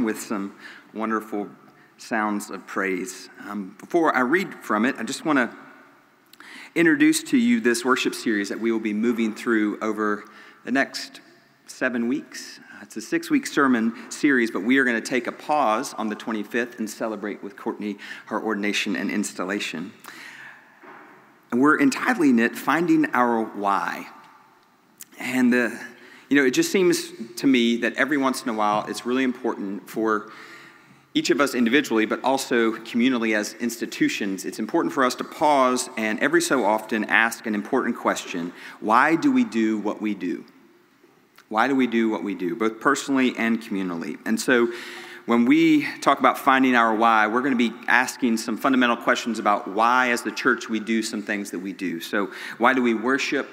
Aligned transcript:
with 0.00 0.18
some 0.18 0.54
wonderful 0.94 1.48
sounds 1.98 2.50
of 2.50 2.66
praise. 2.66 3.28
Um, 3.46 3.76
before 3.78 4.14
I 4.16 4.20
read 4.20 4.54
from 4.54 4.84
it, 4.84 4.96
I 4.98 5.02
just 5.02 5.24
want 5.24 5.38
to 5.38 5.54
introduce 6.74 7.22
to 7.24 7.36
you 7.36 7.60
this 7.60 7.84
worship 7.84 8.14
series 8.14 8.48
that 8.48 8.58
we 8.58 8.72
will 8.72 8.80
be 8.80 8.94
moving 8.94 9.34
through 9.34 9.78
over 9.80 10.24
the 10.64 10.72
next 10.72 11.20
seven 11.66 12.08
weeks. 12.08 12.58
Uh, 12.72 12.78
it's 12.82 12.96
a 12.96 13.00
six 13.00 13.30
week 13.30 13.46
sermon 13.46 14.10
series, 14.10 14.50
but 14.50 14.62
we 14.62 14.78
are 14.78 14.84
going 14.84 15.00
to 15.00 15.06
take 15.06 15.26
a 15.26 15.32
pause 15.32 15.94
on 15.94 16.08
the 16.08 16.16
25th 16.16 16.78
and 16.78 16.88
celebrate 16.88 17.42
with 17.42 17.56
Courtney 17.56 17.98
her 18.26 18.42
ordination 18.42 18.96
and 18.96 19.10
installation. 19.10 19.92
And 21.50 21.60
we're 21.60 21.78
entitling 21.78 22.38
it 22.38 22.56
Finding 22.56 23.06
Our 23.12 23.42
Why. 23.42 24.06
And 25.18 25.52
the, 25.52 25.78
you 26.32 26.38
know, 26.38 26.46
it 26.46 26.52
just 26.52 26.72
seems 26.72 27.12
to 27.36 27.46
me 27.46 27.76
that 27.76 27.92
every 27.96 28.16
once 28.16 28.42
in 28.42 28.48
a 28.48 28.54
while 28.54 28.86
it's 28.88 29.04
really 29.04 29.22
important 29.22 29.86
for 29.86 30.32
each 31.12 31.28
of 31.28 31.42
us 31.42 31.54
individually, 31.54 32.06
but 32.06 32.24
also 32.24 32.72
communally 32.72 33.36
as 33.36 33.52
institutions, 33.60 34.46
it's 34.46 34.58
important 34.58 34.94
for 34.94 35.04
us 35.04 35.14
to 35.16 35.24
pause 35.24 35.90
and 35.98 36.18
every 36.20 36.40
so 36.40 36.64
often 36.64 37.04
ask 37.04 37.44
an 37.44 37.54
important 37.54 37.98
question 37.98 38.50
Why 38.80 39.14
do 39.14 39.30
we 39.30 39.44
do 39.44 39.78
what 39.78 40.00
we 40.00 40.14
do? 40.14 40.46
Why 41.50 41.68
do 41.68 41.76
we 41.76 41.86
do 41.86 42.08
what 42.08 42.24
we 42.24 42.34
do, 42.34 42.56
both 42.56 42.80
personally 42.80 43.34
and 43.36 43.60
communally? 43.60 44.18
And 44.24 44.40
so, 44.40 44.72
when 45.26 45.44
we 45.44 45.86
talk 46.00 46.18
about 46.18 46.38
finding 46.38 46.74
our 46.74 46.94
why, 46.94 47.26
we're 47.26 47.42
going 47.42 47.58
to 47.58 47.70
be 47.70 47.76
asking 47.88 48.38
some 48.38 48.56
fundamental 48.56 48.96
questions 48.96 49.38
about 49.38 49.68
why, 49.68 50.12
as 50.12 50.22
the 50.22 50.32
church, 50.32 50.70
we 50.70 50.80
do 50.80 51.02
some 51.02 51.20
things 51.20 51.50
that 51.50 51.58
we 51.58 51.74
do. 51.74 52.00
So, 52.00 52.30
why 52.56 52.72
do 52.72 52.82
we 52.82 52.94
worship? 52.94 53.50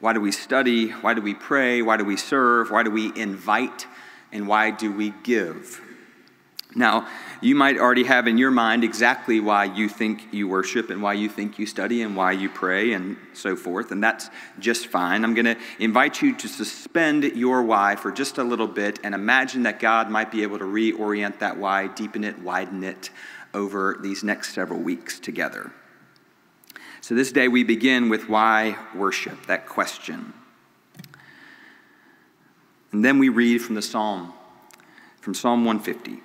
Why 0.00 0.14
do 0.14 0.20
we 0.20 0.32
study? 0.32 0.90
Why 0.90 1.14
do 1.14 1.20
we 1.20 1.34
pray? 1.34 1.82
Why 1.82 1.96
do 1.96 2.04
we 2.04 2.16
serve? 2.16 2.70
Why 2.70 2.82
do 2.82 2.90
we 2.90 3.12
invite? 3.14 3.86
And 4.32 4.48
why 4.48 4.70
do 4.70 4.90
we 4.90 5.12
give? 5.22 5.80
Now, 6.74 7.08
you 7.40 7.56
might 7.56 7.78
already 7.78 8.04
have 8.04 8.28
in 8.28 8.38
your 8.38 8.52
mind 8.52 8.84
exactly 8.84 9.40
why 9.40 9.64
you 9.64 9.88
think 9.88 10.28
you 10.32 10.46
worship 10.46 10.88
and 10.88 11.02
why 11.02 11.14
you 11.14 11.28
think 11.28 11.58
you 11.58 11.66
study 11.66 12.02
and 12.02 12.14
why 12.14 12.32
you 12.32 12.48
pray 12.48 12.92
and 12.92 13.16
so 13.32 13.56
forth, 13.56 13.90
and 13.90 14.02
that's 14.02 14.30
just 14.60 14.86
fine. 14.86 15.24
I'm 15.24 15.34
going 15.34 15.46
to 15.46 15.56
invite 15.80 16.22
you 16.22 16.36
to 16.36 16.48
suspend 16.48 17.24
your 17.24 17.62
why 17.64 17.96
for 17.96 18.12
just 18.12 18.38
a 18.38 18.44
little 18.44 18.68
bit 18.68 19.00
and 19.02 19.16
imagine 19.16 19.64
that 19.64 19.80
God 19.80 20.10
might 20.10 20.30
be 20.30 20.44
able 20.44 20.58
to 20.58 20.64
reorient 20.64 21.40
that 21.40 21.56
why, 21.56 21.88
deepen 21.88 22.22
it, 22.22 22.38
widen 22.38 22.84
it 22.84 23.10
over 23.52 23.98
these 24.00 24.22
next 24.22 24.54
several 24.54 24.78
weeks 24.78 25.18
together. 25.18 25.72
So, 27.00 27.14
this 27.14 27.32
day 27.32 27.48
we 27.48 27.64
begin 27.64 28.08
with 28.08 28.28
why 28.28 28.76
worship, 28.94 29.46
that 29.46 29.66
question. 29.66 30.34
And 32.92 33.04
then 33.04 33.18
we 33.18 33.28
read 33.28 33.62
from 33.62 33.74
the 33.74 33.82
Psalm, 33.82 34.32
from 35.20 35.34
Psalm 35.34 35.64
150. 35.64 36.22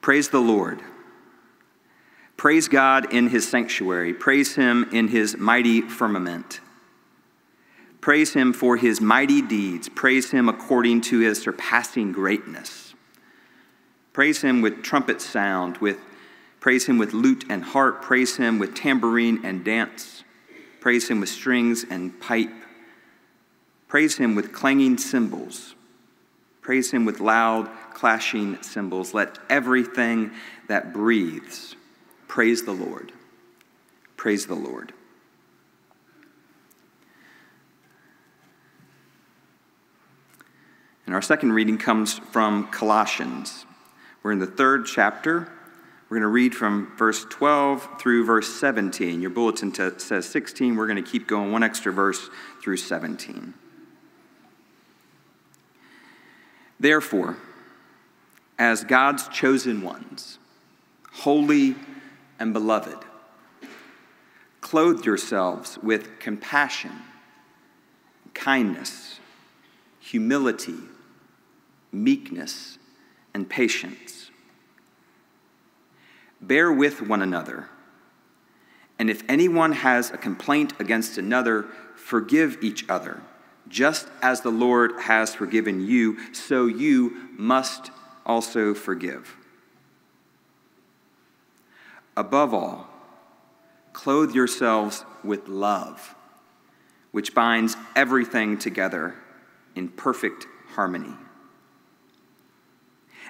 Praise 0.00 0.28
the 0.28 0.40
Lord. 0.40 0.80
Praise 2.36 2.68
God 2.68 3.12
in 3.12 3.28
his 3.28 3.48
sanctuary. 3.48 4.12
Praise 4.12 4.54
him 4.54 4.88
in 4.92 5.08
his 5.08 5.36
mighty 5.36 5.80
firmament. 5.80 6.60
Praise 8.00 8.34
him 8.34 8.52
for 8.52 8.76
his 8.76 9.00
mighty 9.00 9.42
deeds. 9.42 9.88
Praise 9.88 10.30
him 10.30 10.48
according 10.48 11.00
to 11.00 11.18
his 11.18 11.42
surpassing 11.42 12.12
greatness. 12.12 12.94
Praise 14.12 14.42
him 14.42 14.60
with 14.60 14.82
trumpet 14.82 15.20
sound, 15.20 15.78
with 15.78 15.98
praise 16.66 16.86
him 16.86 16.98
with 16.98 17.12
lute 17.12 17.44
and 17.48 17.62
harp, 17.62 18.02
praise 18.02 18.38
him 18.38 18.58
with 18.58 18.74
tambourine 18.74 19.40
and 19.44 19.64
dance. 19.64 20.24
Praise 20.80 21.08
him 21.08 21.20
with 21.20 21.28
strings 21.28 21.84
and 21.88 22.20
pipe. 22.20 22.50
Praise 23.86 24.16
him 24.16 24.34
with 24.34 24.52
clanging 24.52 24.98
cymbals. 24.98 25.76
Praise 26.62 26.90
him 26.90 27.04
with 27.04 27.20
loud 27.20 27.70
clashing 27.94 28.60
cymbals. 28.64 29.14
Let 29.14 29.38
everything 29.48 30.32
that 30.66 30.92
breathes 30.92 31.76
praise 32.26 32.64
the 32.64 32.72
Lord. 32.72 33.12
Praise 34.16 34.48
the 34.48 34.56
Lord. 34.56 34.92
And 41.06 41.14
our 41.14 41.22
second 41.22 41.52
reading 41.52 41.78
comes 41.78 42.18
from 42.18 42.66
Colossians. 42.72 43.66
We're 44.24 44.32
in 44.32 44.40
the 44.40 44.48
third 44.48 44.86
chapter. 44.86 45.52
We're 46.08 46.18
going 46.18 46.22
to 46.22 46.28
read 46.28 46.54
from 46.54 46.96
verse 46.96 47.24
12 47.28 48.00
through 48.00 48.24
verse 48.24 48.48
17. 48.48 49.20
Your 49.20 49.30
bulletin 49.30 49.72
t- 49.72 49.90
says 49.98 50.26
16. 50.26 50.76
We're 50.76 50.86
going 50.86 51.02
to 51.02 51.10
keep 51.10 51.26
going 51.26 51.50
one 51.50 51.62
extra 51.62 51.92
verse 51.92 52.30
through 52.62 52.76
17. 52.76 53.54
Therefore, 56.78 57.36
as 58.58 58.84
God's 58.84 59.28
chosen 59.28 59.82
ones, 59.82 60.38
holy 61.12 61.74
and 62.38 62.52
beloved. 62.52 62.98
Clothe 64.60 65.04
yourselves 65.04 65.78
with 65.82 66.18
compassion, 66.18 66.92
kindness, 68.34 69.20
humility, 70.00 70.78
meekness, 71.92 72.78
and 73.32 73.48
patience. 73.48 74.15
Bear 76.40 76.72
with 76.72 77.02
one 77.02 77.22
another, 77.22 77.68
and 78.98 79.10
if 79.10 79.22
anyone 79.28 79.72
has 79.72 80.10
a 80.10 80.16
complaint 80.16 80.72
against 80.78 81.18
another, 81.18 81.66
forgive 81.94 82.58
each 82.62 82.88
other. 82.88 83.20
Just 83.68 84.08
as 84.22 84.42
the 84.42 84.50
Lord 84.50 84.92
has 85.02 85.34
forgiven 85.34 85.86
you, 85.86 86.32
so 86.32 86.66
you 86.66 87.30
must 87.36 87.90
also 88.24 88.74
forgive. 88.74 89.36
Above 92.16 92.54
all, 92.54 92.88
clothe 93.92 94.34
yourselves 94.34 95.04
with 95.24 95.48
love, 95.48 96.14
which 97.10 97.34
binds 97.34 97.76
everything 97.94 98.56
together 98.58 99.16
in 99.74 99.88
perfect 99.88 100.46
harmony. 100.74 101.14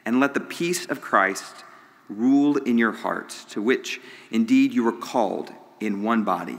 And 0.04 0.20
let 0.20 0.34
the 0.34 0.40
peace 0.40 0.86
of 0.86 1.00
Christ 1.00 1.64
rule 2.08 2.56
in 2.56 2.78
your 2.78 2.92
hearts, 2.92 3.44
to 3.46 3.62
which 3.62 4.00
indeed 4.30 4.72
you 4.72 4.84
were 4.84 4.92
called 4.92 5.52
in 5.80 6.02
one 6.02 6.24
body, 6.24 6.58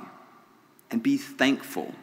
and 0.91 1.01
be 1.01 1.17
thankful. 1.17 1.93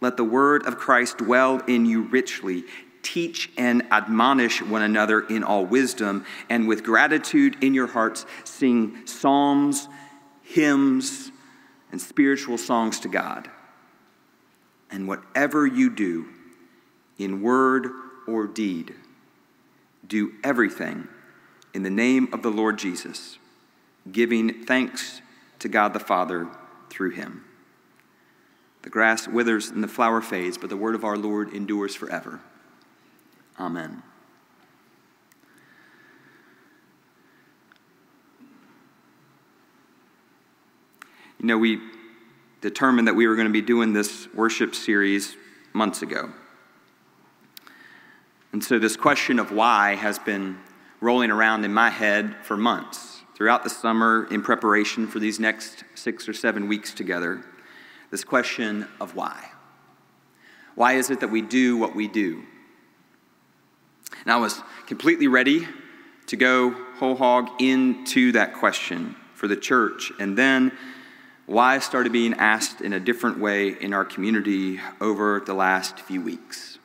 Let 0.00 0.16
the 0.16 0.24
word 0.24 0.66
of 0.66 0.78
Christ 0.78 1.18
dwell 1.18 1.58
in 1.66 1.86
you 1.86 2.02
richly 2.02 2.64
teach 3.02 3.50
and 3.56 3.84
admonish 3.92 4.60
one 4.60 4.82
another 4.82 5.20
in 5.20 5.44
all 5.44 5.64
wisdom, 5.64 6.24
and 6.50 6.66
with 6.66 6.82
gratitude 6.82 7.56
in 7.62 7.72
your 7.72 7.86
hearts, 7.86 8.26
sing 8.44 9.06
psalms, 9.06 9.88
hymns, 10.42 11.30
and 11.92 12.00
spiritual 12.00 12.58
songs 12.58 13.00
to 13.00 13.08
God. 13.08 13.48
And 14.90 15.06
whatever 15.06 15.66
you 15.66 15.90
do, 15.90 16.26
in 17.18 17.42
word 17.42 17.90
or 18.26 18.46
deed, 18.46 18.94
do 20.06 20.32
everything 20.42 21.08
in 21.76 21.82
the 21.82 21.90
name 21.90 22.26
of 22.32 22.40
the 22.40 22.48
Lord 22.48 22.78
Jesus, 22.78 23.36
giving 24.10 24.64
thanks 24.64 25.20
to 25.58 25.68
God 25.68 25.92
the 25.92 26.00
Father 26.00 26.48
through 26.88 27.10
him. 27.10 27.44
The 28.80 28.88
grass 28.88 29.28
withers 29.28 29.68
and 29.68 29.84
the 29.84 29.88
flower 29.88 30.22
fades, 30.22 30.56
but 30.56 30.70
the 30.70 30.76
word 30.76 30.94
of 30.94 31.04
our 31.04 31.18
Lord 31.18 31.52
endures 31.52 31.94
forever. 31.94 32.40
Amen. 33.60 34.02
You 41.38 41.46
know, 41.46 41.58
we 41.58 41.78
determined 42.62 43.06
that 43.06 43.14
we 43.14 43.26
were 43.26 43.34
going 43.34 43.48
to 43.48 43.52
be 43.52 43.60
doing 43.60 43.92
this 43.92 44.28
worship 44.32 44.74
series 44.74 45.36
months 45.74 46.00
ago. 46.00 46.32
And 48.52 48.64
so, 48.64 48.78
this 48.78 48.96
question 48.96 49.38
of 49.38 49.52
why 49.52 49.96
has 49.96 50.18
been 50.18 50.58
rolling 51.06 51.30
around 51.30 51.64
in 51.64 51.72
my 51.72 51.88
head 51.88 52.34
for 52.42 52.56
months, 52.56 53.22
throughout 53.36 53.62
the 53.62 53.70
summer, 53.70 54.26
in 54.32 54.42
preparation 54.42 55.06
for 55.06 55.20
these 55.20 55.38
next 55.38 55.84
six 55.94 56.28
or 56.28 56.32
seven 56.32 56.66
weeks 56.66 56.92
together. 56.92 57.44
This 58.10 58.24
question 58.24 58.88
of 59.00 59.14
why. 59.14 59.50
Why 60.74 60.94
is 60.94 61.08
it 61.10 61.20
that 61.20 61.30
we 61.30 61.42
do 61.42 61.76
what 61.76 61.94
we 61.94 62.08
do? 62.08 62.42
And 64.24 64.32
I 64.32 64.36
was 64.38 64.60
completely 64.88 65.28
ready 65.28 65.68
to 66.26 66.36
go 66.36 66.72
whole 66.96 67.14
hog 67.14 67.50
into 67.62 68.32
that 68.32 68.54
question 68.54 69.14
for 69.34 69.46
the 69.46 69.56
church. 69.56 70.10
And 70.18 70.36
then 70.36 70.72
why 71.46 71.78
started 71.78 72.10
being 72.12 72.34
asked 72.34 72.80
in 72.80 72.92
a 72.92 72.98
different 72.98 73.38
way 73.38 73.68
in 73.68 73.94
our 73.94 74.04
community 74.04 74.80
over 75.00 75.40
the 75.46 75.54
last 75.54 76.00
few 76.00 76.20
weeks. 76.20 76.78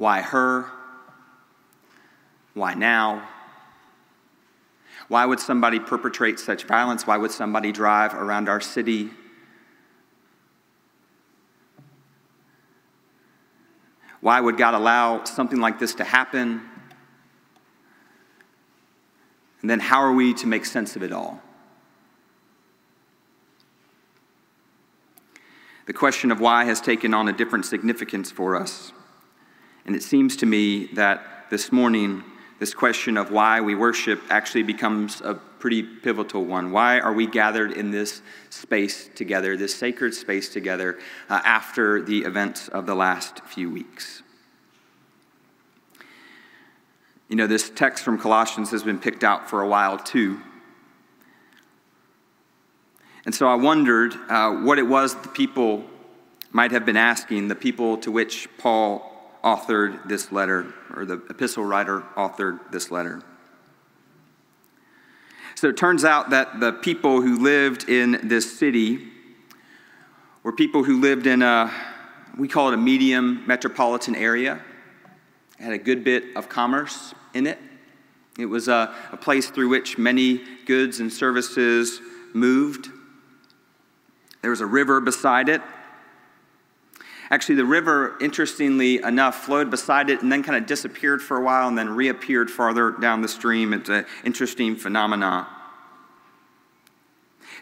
Why 0.00 0.22
her? 0.22 0.64
Why 2.54 2.72
now? 2.72 3.28
Why 5.08 5.26
would 5.26 5.40
somebody 5.40 5.78
perpetrate 5.78 6.38
such 6.38 6.64
violence? 6.64 7.06
Why 7.06 7.18
would 7.18 7.32
somebody 7.32 7.70
drive 7.70 8.14
around 8.14 8.48
our 8.48 8.62
city 8.62 9.10
Why 14.20 14.38
would 14.40 14.58
God 14.58 14.74
allow 14.74 15.24
something 15.24 15.60
like 15.60 15.78
this 15.78 15.94
to 15.94 16.04
happen? 16.04 16.60
And 19.62 19.70
then 19.70 19.80
how 19.80 20.00
are 20.00 20.12
we 20.12 20.34
to 20.34 20.46
make 20.46 20.64
sense 20.64 20.96
of 20.96 21.02
it 21.02 21.12
all? 21.12 21.42
The 25.86 25.92
question 25.92 26.30
of 26.30 26.38
why 26.38 26.66
has 26.66 26.80
taken 26.80 27.14
on 27.14 27.28
a 27.28 27.32
different 27.32 27.64
significance 27.64 28.30
for 28.30 28.56
us. 28.56 28.92
And 29.86 29.96
it 29.96 30.02
seems 30.02 30.36
to 30.36 30.46
me 30.46 30.86
that 30.94 31.46
this 31.50 31.72
morning, 31.72 32.22
this 32.58 32.74
question 32.74 33.16
of 33.16 33.30
why 33.30 33.60
we 33.60 33.74
worship 33.74 34.20
actually 34.30 34.62
becomes 34.62 35.20
a 35.20 35.34
pretty 35.34 35.82
pivotal 35.82 36.44
one. 36.44 36.70
Why 36.70 37.00
are 37.00 37.12
we 37.12 37.26
gathered 37.26 37.72
in 37.72 37.90
this 37.90 38.22
space 38.48 39.08
together, 39.14 39.56
this 39.56 39.74
sacred 39.74 40.14
space 40.14 40.48
together, 40.48 40.98
uh, 41.28 41.40
after 41.44 42.02
the 42.02 42.20
events 42.20 42.68
of 42.68 42.86
the 42.86 42.94
last 42.94 43.40
few 43.44 43.70
weeks? 43.70 44.22
You 47.28 47.36
know, 47.36 47.46
this 47.46 47.70
text 47.70 48.02
from 48.02 48.18
Colossians 48.18 48.70
has 48.72 48.82
been 48.82 48.98
picked 48.98 49.22
out 49.22 49.48
for 49.48 49.62
a 49.62 49.68
while 49.68 49.98
too. 49.98 50.40
And 53.24 53.34
so 53.34 53.46
I 53.46 53.54
wondered 53.54 54.14
uh, 54.28 54.52
what 54.56 54.78
it 54.78 54.86
was 54.86 55.14
the 55.14 55.28
people 55.28 55.84
might 56.52 56.72
have 56.72 56.84
been 56.84 56.96
asking, 56.96 57.48
the 57.48 57.54
people 57.54 57.98
to 57.98 58.10
which 58.10 58.48
Paul 58.58 59.09
authored 59.42 60.08
this 60.08 60.32
letter, 60.32 60.72
or 60.94 61.04
the 61.04 61.14
epistle 61.30 61.64
writer 61.64 62.02
authored 62.16 62.70
this 62.70 62.90
letter. 62.90 63.22
So 65.54 65.68
it 65.68 65.76
turns 65.76 66.04
out 66.04 66.30
that 66.30 66.60
the 66.60 66.72
people 66.72 67.20
who 67.20 67.38
lived 67.38 67.88
in 67.88 68.20
this 68.28 68.58
city 68.58 69.08
were 70.42 70.52
people 70.52 70.84
who 70.84 71.00
lived 71.00 71.26
in 71.26 71.42
a, 71.42 71.70
we 72.38 72.48
call 72.48 72.68
it 72.68 72.74
a 72.74 72.78
medium 72.78 73.46
metropolitan 73.46 74.14
area. 74.14 74.60
It 75.58 75.62
had 75.62 75.72
a 75.74 75.78
good 75.78 76.02
bit 76.02 76.34
of 76.34 76.48
commerce 76.48 77.14
in 77.34 77.46
it. 77.46 77.58
It 78.38 78.46
was 78.46 78.68
a, 78.68 78.94
a 79.12 79.18
place 79.18 79.50
through 79.50 79.68
which 79.68 79.98
many 79.98 80.40
goods 80.64 81.00
and 81.00 81.12
services 81.12 82.00
moved. 82.32 82.88
There 84.40 84.50
was 84.50 84.62
a 84.62 84.66
river 84.66 85.00
beside 85.02 85.50
it. 85.50 85.60
Actually, 87.32 87.54
the 87.54 87.64
river, 87.64 88.16
interestingly 88.20 89.00
enough, 89.02 89.44
flowed 89.44 89.70
beside 89.70 90.10
it 90.10 90.20
and 90.20 90.32
then 90.32 90.42
kind 90.42 90.58
of 90.58 90.66
disappeared 90.66 91.22
for 91.22 91.36
a 91.36 91.40
while 91.40 91.68
and 91.68 91.78
then 91.78 91.88
reappeared 91.88 92.50
farther 92.50 92.90
down 92.90 93.22
the 93.22 93.28
stream. 93.28 93.72
It's 93.72 93.88
an 93.88 94.04
interesting 94.24 94.74
phenomenon. 94.74 95.46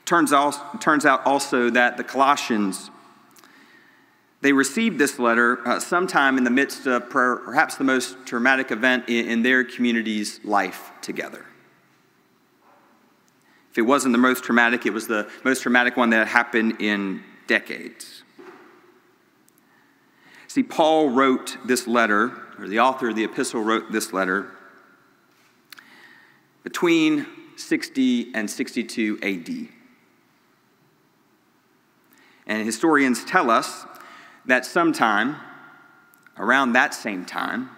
Turns 0.06 0.32
out, 0.32 0.81
turns 0.81 1.05
out 1.05 1.26
also 1.26 1.69
that 1.69 1.99
the 1.99 2.05
Colossians, 2.05 2.91
they 4.41 4.55
received 4.55 4.99
this 4.99 5.19
letter 5.19 5.59
uh, 5.69 5.79
sometime 5.79 6.38
in 6.38 6.44
the 6.44 6.50
midst 6.50 6.87
of 6.87 7.11
perhaps 7.11 7.76
the 7.76 7.85
most 7.85 8.17
traumatic 8.25 8.70
event 8.70 9.05
in, 9.06 9.29
in 9.29 9.43
their 9.43 9.65
community's 9.65 10.43
life 10.44 10.93
together. 11.03 11.44
If 13.70 13.76
it 13.76 13.82
wasn't 13.82 14.12
the 14.12 14.19
most 14.19 14.44
traumatic, 14.44 14.87
it 14.87 14.94
was 14.94 15.09
the 15.09 15.31
most 15.44 15.62
traumatic 15.62 15.99
one 15.99 16.09
that 16.11 16.26
happened 16.26 16.81
in 16.81 17.23
decades. 17.47 18.18
See, 20.49 20.62
Paul 20.62 21.11
wrote 21.11 21.59
this 21.67 21.87
letter, 21.87 22.33
or 22.59 22.67
the 22.67 22.81
author 22.81 23.11
of 23.11 23.17
the 23.17 23.25
epistle 23.25 23.62
wrote 23.62 23.93
this 23.93 24.15
letter 24.15 24.50
between 26.65 27.27
60 27.56 28.35
and 28.35 28.50
62 28.50 29.19
AD. 29.23 29.69
And 32.47 32.65
historians 32.65 33.27
tell 33.27 33.50
us 33.50 33.85
that 34.47 34.65
sometime 34.65 35.37
around 36.39 36.73
that 36.73 36.94
same 36.94 37.27
time, 37.27 37.69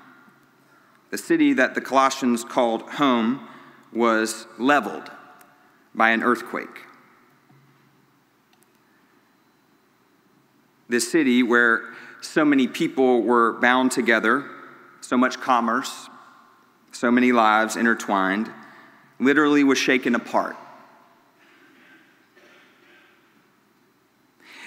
the 1.10 1.18
city 1.18 1.52
that 1.54 1.74
the 1.74 1.80
Colossians 1.80 2.44
called 2.44 2.82
home 2.82 3.48
was 3.92 4.46
leveled 4.58 5.10
by 5.92 6.10
an 6.10 6.22
earthquake. 6.22 6.86
This 10.88 11.10
city, 11.10 11.42
where 11.42 11.82
so 12.20 12.44
many 12.44 12.66
people 12.66 13.22
were 13.22 13.54
bound 13.54 13.92
together, 13.92 14.44
so 15.00 15.16
much 15.16 15.40
commerce, 15.40 16.08
so 16.92 17.10
many 17.10 17.32
lives 17.32 17.76
intertwined, 17.76 18.50
literally 19.18 19.64
was 19.64 19.78
shaken 19.78 20.14
apart. 20.14 20.56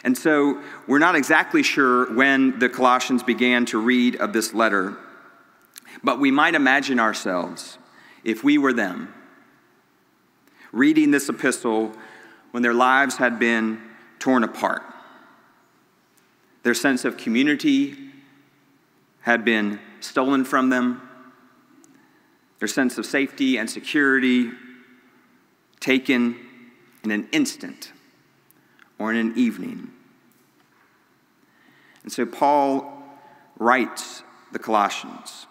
And 0.03 0.17
so 0.17 0.61
we're 0.85 0.99
not 0.99 1.15
exactly 1.15 1.63
sure 1.63 2.13
when 2.13 2.59
the 2.59 2.67
Colossians 2.67 3.23
began 3.23 3.65
to 3.67 3.77
read 3.79 4.17
of 4.17 4.33
this 4.33 4.53
letter, 4.53 4.97
but 6.03 6.19
we 6.19 6.29
might 6.29 6.55
imagine 6.55 6.99
ourselves, 6.99 7.77
if 8.23 8.43
we 8.43 8.57
were 8.57 8.73
them, 8.73 9.13
reading 10.71 11.11
this 11.11 11.29
epistle 11.29 11.93
when 12.51 12.63
their 12.63 12.73
lives 12.73 13.15
had 13.15 13.39
been 13.39 13.81
torn 14.19 14.43
apart. 14.43 14.83
Their 16.63 16.73
sense 16.73 17.05
of 17.05 17.17
community 17.17 17.95
had 19.21 19.45
been 19.45 19.79
stolen 19.99 20.43
from 20.45 20.69
them. 20.69 21.01
Their 22.59 22.67
sense 22.67 22.97
of 22.97 23.05
safety 23.05 23.57
and 23.57 23.69
security 23.69 24.51
taken 25.79 26.37
in 27.03 27.11
an 27.11 27.27
instant 27.31 27.91
or 28.97 29.11
in 29.11 29.17
an 29.17 29.33
evening. 29.37 29.91
And 32.03 32.11
so 32.11 32.25
Paul 32.25 33.03
writes 33.57 34.23
the 34.51 34.59
Colossians. 34.59 35.47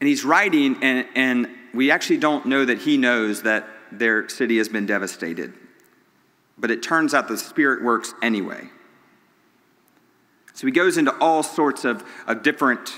And 0.00 0.08
he's 0.08 0.24
writing, 0.24 0.76
and, 0.82 1.06
and 1.14 1.48
we 1.74 1.90
actually 1.90 2.18
don't 2.18 2.46
know 2.46 2.64
that 2.64 2.78
he 2.78 2.96
knows 2.96 3.42
that 3.42 3.66
their 3.92 4.28
city 4.28 4.58
has 4.58 4.68
been 4.68 4.86
devastated. 4.86 5.52
But 6.56 6.70
it 6.70 6.82
turns 6.82 7.14
out 7.14 7.28
the 7.28 7.36
Spirit 7.36 7.82
works 7.82 8.14
anyway. 8.22 8.70
So 10.60 10.66
he 10.66 10.72
goes 10.74 10.98
into 10.98 11.16
all 11.20 11.42
sorts 11.42 11.86
of, 11.86 12.04
of 12.26 12.42
different, 12.42 12.92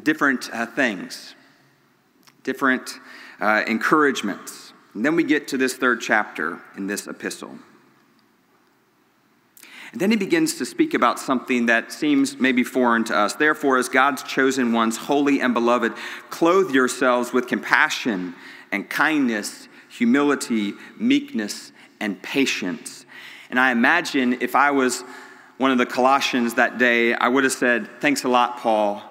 different 0.00 0.48
uh, 0.52 0.66
things, 0.66 1.34
different 2.44 3.00
uh, 3.40 3.64
encouragements. 3.66 4.72
And 4.94 5.04
then 5.04 5.16
we 5.16 5.24
get 5.24 5.48
to 5.48 5.56
this 5.56 5.74
third 5.74 6.00
chapter 6.00 6.60
in 6.76 6.86
this 6.86 7.08
epistle. 7.08 7.58
And 9.90 10.00
then 10.00 10.12
he 10.12 10.16
begins 10.16 10.58
to 10.58 10.64
speak 10.64 10.94
about 10.94 11.18
something 11.18 11.66
that 11.66 11.90
seems 11.90 12.38
maybe 12.38 12.62
foreign 12.62 13.02
to 13.06 13.16
us. 13.16 13.34
Therefore, 13.34 13.78
as 13.78 13.88
God's 13.88 14.22
chosen 14.22 14.72
ones, 14.72 14.96
holy 14.96 15.40
and 15.40 15.54
beloved, 15.54 15.92
clothe 16.30 16.70
yourselves 16.70 17.32
with 17.32 17.48
compassion 17.48 18.32
and 18.70 18.88
kindness, 18.88 19.66
humility, 19.88 20.74
meekness, 21.00 21.72
and 21.98 22.22
patience 22.22 23.06
and 23.50 23.58
I 23.58 23.70
imagine 23.70 24.40
if 24.40 24.54
I 24.54 24.70
was 24.70 25.02
one 25.56 25.70
of 25.70 25.78
the 25.78 25.86
Colossians 25.86 26.54
that 26.54 26.78
day, 26.78 27.14
I 27.14 27.28
would 27.28 27.44
have 27.44 27.52
said, 27.52 27.88
Thanks 28.00 28.24
a 28.24 28.28
lot, 28.28 28.58
Paul. 28.58 29.02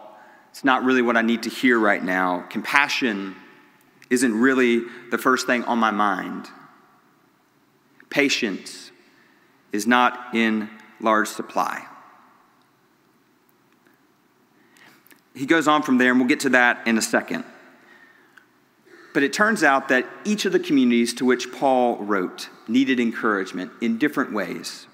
It's 0.52 0.64
not 0.64 0.84
really 0.84 1.02
what 1.02 1.18
I 1.18 1.22
need 1.22 1.44
to 1.44 1.50
hear 1.50 1.78
right 1.78 2.04
now. 2.04 2.46
Compassion 2.50 3.36
isn't 4.10 4.34
really 4.34 4.84
the 5.12 5.18
first 5.18 5.46
thing 5.46 5.64
on 5.66 5.78
my 5.78 5.92
mind. 5.92 6.48
Patience 8.10 8.92
is 9.72 9.86
not 9.86 10.34
in 10.34 10.70
large 11.00 11.28
supply. 11.28 11.86
He 15.36 15.46
goes 15.46 15.68
on 15.68 15.84
from 15.84 16.00
there, 16.00 16.12
and 16.12 16.20
we'll 16.20 16.30
get 16.30 16.40
to 16.42 16.50
that 16.50 16.88
in 16.88 16.98
a 16.98 17.02
second. 17.02 17.44
But 19.18 19.24
it 19.24 19.34
turns 19.34 19.64
out 19.64 19.88
that 19.88 20.08
each 20.26 20.46
of 20.46 20.52
the 20.52 20.60
communities 20.60 21.12
to 21.16 21.26
which 21.26 21.52
Paul 21.52 21.98
wrote 21.98 22.50
needed 22.68 23.00
encouragement 23.00 23.72
in 23.82 23.98
different 23.98 24.32
ways. 24.32 24.86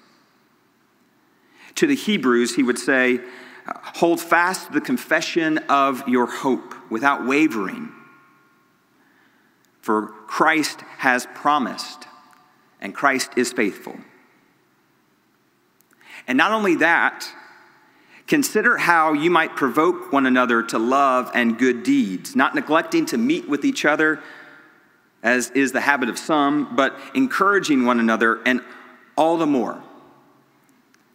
To 1.74 1.86
the 1.86 1.94
Hebrews, 1.94 2.56
he 2.56 2.62
would 2.62 2.78
say, 2.78 3.20
Hold 3.66 4.22
fast 4.22 4.72
the 4.72 4.80
confession 4.80 5.58
of 5.68 6.08
your 6.08 6.24
hope 6.24 6.74
without 6.90 7.26
wavering. 7.26 7.92
For 9.82 10.06
Christ 10.26 10.80
has 10.96 11.26
promised, 11.34 12.06
and 12.80 12.94
Christ 12.94 13.32
is 13.36 13.52
faithful. 13.52 13.98
And 16.26 16.38
not 16.38 16.52
only 16.52 16.76
that, 16.76 17.28
Consider 18.26 18.78
how 18.78 19.12
you 19.12 19.30
might 19.30 19.54
provoke 19.54 20.12
one 20.12 20.26
another 20.26 20.62
to 20.62 20.78
love 20.78 21.30
and 21.34 21.58
good 21.58 21.82
deeds, 21.82 22.34
not 22.34 22.54
neglecting 22.54 23.04
to 23.06 23.18
meet 23.18 23.48
with 23.48 23.64
each 23.64 23.84
other, 23.84 24.20
as 25.22 25.50
is 25.50 25.72
the 25.72 25.82
habit 25.82 26.08
of 26.08 26.18
some, 26.18 26.74
but 26.74 26.98
encouraging 27.14 27.84
one 27.84 28.00
another, 28.00 28.40
and 28.46 28.62
all 29.16 29.36
the 29.36 29.46
more 29.46 29.82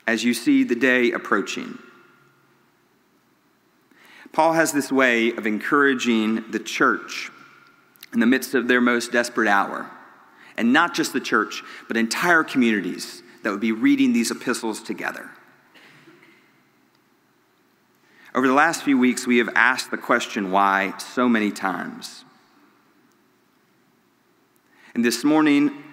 as 0.08 0.24
you 0.24 0.34
see 0.34 0.64
the 0.64 0.76
day 0.76 1.12
approaching. 1.12 1.78
Paul 4.32 4.54
has 4.54 4.72
this 4.72 4.92
way 4.92 5.32
of 5.32 5.46
encouraging 5.46 6.50
the 6.52 6.60
church 6.60 7.32
in 8.14 8.20
the 8.20 8.26
midst 8.26 8.56
of 8.56 8.68
their 8.68 8.82
most 8.82 9.12
desperate 9.12 9.48
hour. 9.48 9.90
And 10.58 10.74
not 10.74 10.94
just 10.94 11.14
the 11.14 11.20
church, 11.20 11.64
but 11.88 11.96
entire 11.96 12.44
communities 12.44 13.24
that 13.44 13.52
would 13.52 13.62
be 13.62 13.72
reading 13.72 14.14
these 14.14 14.32
epistles 14.32 14.82
together. 14.82 15.30
Over 18.36 18.48
the 18.48 18.54
last 18.54 18.84
few 18.84 18.98
weeks, 18.98 19.26
we 19.26 19.40
have 19.40 19.50
asked 19.56 19.90
the 19.90 19.98
question 19.98 20.52
why 20.52 20.94
so 21.00 21.28
many 21.28 21.52
times. 21.52 22.26
And 24.94 25.04
this 25.04 25.24
morning, 25.24 25.84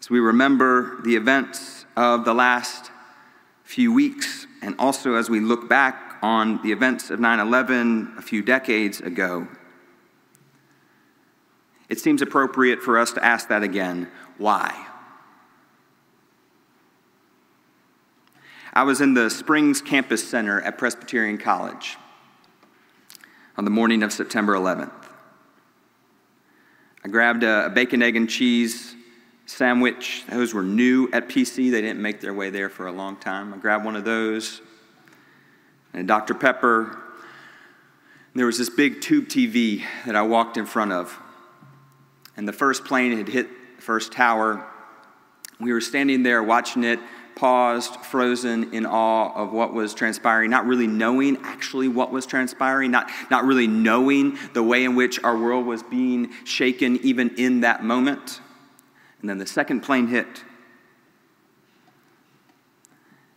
as 0.00 0.10
we 0.10 0.18
remember 0.18 1.00
the 1.02 1.14
events 1.14 1.86
of 1.96 2.24
the 2.24 2.34
last 2.34 2.90
few 3.62 3.92
weeks, 3.92 4.46
and 4.60 4.74
also 4.78 5.14
as 5.14 5.30
we 5.30 5.38
look 5.38 5.68
back 5.68 6.18
on 6.20 6.60
the 6.62 6.72
events 6.72 7.10
of 7.10 7.20
9 7.20 7.38
11 7.38 8.14
a 8.18 8.22
few 8.22 8.42
decades 8.42 9.00
ago, 9.00 9.46
it 11.88 12.00
seems 12.00 12.22
appropriate 12.22 12.82
for 12.82 12.98
us 12.98 13.12
to 13.12 13.24
ask 13.24 13.48
that 13.48 13.62
again 13.62 14.10
why? 14.38 14.88
I 18.74 18.84
was 18.84 19.02
in 19.02 19.12
the 19.12 19.28
Springs 19.28 19.82
Campus 19.82 20.26
Center 20.26 20.58
at 20.62 20.78
Presbyterian 20.78 21.36
College 21.36 21.98
on 23.58 23.66
the 23.66 23.70
morning 23.70 24.02
of 24.02 24.14
September 24.14 24.54
11th. 24.54 24.90
I 27.04 27.08
grabbed 27.08 27.42
a 27.42 27.70
bacon, 27.74 28.02
egg, 28.02 28.16
and 28.16 28.30
cheese 28.30 28.94
sandwich. 29.44 30.24
Those 30.26 30.54
were 30.54 30.62
new 30.62 31.10
at 31.12 31.28
PC. 31.28 31.70
They 31.70 31.82
didn't 31.82 32.00
make 32.00 32.22
their 32.22 32.32
way 32.32 32.48
there 32.48 32.70
for 32.70 32.86
a 32.86 32.92
long 32.92 33.16
time. 33.16 33.52
I 33.52 33.58
grabbed 33.58 33.84
one 33.84 33.94
of 33.94 34.06
those 34.06 34.62
and 35.92 36.00
a 36.00 36.06
Dr. 36.06 36.32
Pepper. 36.32 36.96
There 38.34 38.46
was 38.46 38.56
this 38.56 38.70
big 38.70 39.02
tube 39.02 39.28
TV 39.28 39.82
that 40.06 40.16
I 40.16 40.22
walked 40.22 40.56
in 40.56 40.64
front 40.64 40.92
of. 40.92 41.18
And 42.38 42.48
the 42.48 42.54
first 42.54 42.86
plane 42.86 43.18
had 43.18 43.28
hit 43.28 43.48
the 43.76 43.82
first 43.82 44.12
tower. 44.12 44.66
We 45.60 45.74
were 45.74 45.82
standing 45.82 46.22
there 46.22 46.42
watching 46.42 46.84
it 46.84 47.00
paused, 47.34 47.96
frozen 47.96 48.72
in 48.74 48.86
awe 48.86 49.32
of 49.34 49.52
what 49.52 49.72
was 49.72 49.94
transpiring, 49.94 50.50
not 50.50 50.66
really 50.66 50.86
knowing 50.86 51.36
actually 51.42 51.88
what 51.88 52.10
was 52.10 52.26
transpiring, 52.26 52.90
not, 52.90 53.10
not 53.30 53.44
really 53.44 53.66
knowing 53.66 54.38
the 54.52 54.62
way 54.62 54.84
in 54.84 54.94
which 54.94 55.22
our 55.24 55.36
world 55.36 55.66
was 55.66 55.82
being 55.82 56.32
shaken 56.44 56.96
even 56.98 57.30
in 57.36 57.60
that 57.60 57.84
moment. 57.84 58.40
And 59.20 59.30
then 59.30 59.38
the 59.38 59.46
second 59.46 59.80
plane 59.80 60.08
hit. 60.08 60.44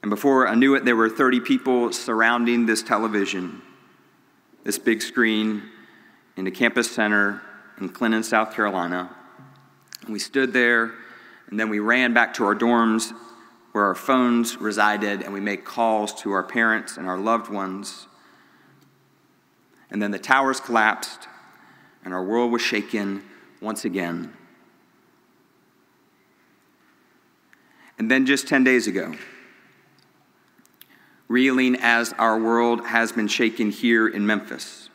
And 0.01 0.09
before 0.09 0.47
I 0.47 0.55
knew 0.55 0.75
it, 0.75 0.85
there 0.85 0.95
were 0.95 1.09
30 1.09 1.39
people 1.39 1.91
surrounding 1.91 2.65
this 2.65 2.83
television, 2.83 3.61
this 4.63 4.77
big 4.77 5.01
screen 5.01 5.63
in 6.37 6.45
the 6.45 6.51
campus 6.51 6.91
center 6.91 7.41
in 7.79 7.89
Clinton, 7.89 8.23
South 8.23 8.53
Carolina. 8.53 9.09
And 10.03 10.13
we 10.13 10.19
stood 10.19 10.53
there, 10.53 10.93
and 11.49 11.59
then 11.59 11.69
we 11.69 11.79
ran 11.79 12.13
back 12.13 12.35
to 12.35 12.45
our 12.45 12.55
dorms 12.55 13.13
where 13.75 13.83
our 13.83 13.93
phones 13.93 14.55
resided 14.55 15.21
and 15.21 15.33
we 15.33 15.41
made 15.41 15.65
calls 15.65 16.13
to 16.13 16.31
our 16.31 16.43
parents 16.43 16.95
and 16.95 17.09
our 17.09 17.17
loved 17.17 17.51
ones. 17.51 18.07
And 19.91 20.01
then 20.01 20.11
the 20.11 20.17
towers 20.17 20.61
collapsed 20.61 21.27
and 22.05 22.13
our 22.13 22.23
world 22.23 22.53
was 22.53 22.61
shaken 22.61 23.21
once 23.59 23.83
again. 23.83 24.31
And 27.97 28.09
then 28.09 28.25
just 28.25 28.47
10 28.47 28.63
days 28.63 28.87
ago, 28.87 29.13
reeling 31.27 31.75
as 31.81 32.13
our 32.13 32.39
world 32.39 32.85
has 32.85 33.11
been 33.11 33.27
shaken 33.27 33.71
here 33.71 34.07
in 34.07 34.25
Memphis. 34.25 34.89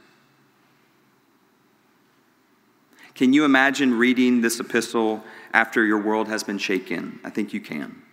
Can 3.15 3.35
you 3.35 3.45
imagine 3.45 3.99
reading 3.99 4.41
this 4.41 4.59
epistle 4.59 5.23
after 5.53 5.85
your 5.85 6.01
world 6.01 6.29
has 6.29 6.43
been 6.43 6.57
shaken? 6.57 7.21
I 7.23 7.29
think 7.29 7.53
you 7.53 7.61
can 7.61 8.05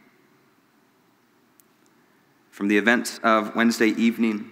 from 2.57 2.69
the 2.69 2.77
events 2.79 3.19
of 3.21 3.55
Wednesday 3.55 3.89
evening 3.89 4.49